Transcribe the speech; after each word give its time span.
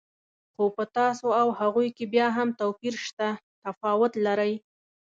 خو 0.53 0.63
په 0.75 0.83
تاسو 0.97 1.27
او 1.41 1.47
هغوی 1.59 1.87
کې 1.97 2.05
بیا 2.13 2.27
هم 2.37 2.49
توپیر 2.59 2.95
شته، 3.05 3.27
تفاوت 3.63 4.13
لرئ. 4.25 4.53